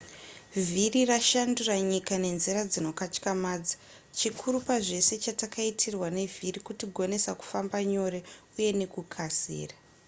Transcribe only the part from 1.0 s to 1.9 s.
rashandura